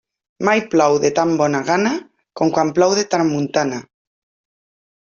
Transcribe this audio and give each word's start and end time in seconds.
Mai 0.47 0.61
plou 0.71 0.97
de 1.03 1.11
tan 1.19 1.33
bona 1.43 1.61
gana 1.69 1.93
com 2.41 2.53
quan 2.57 2.75
plou 2.81 2.99
de 3.03 3.07
tramuntana. 3.15 3.87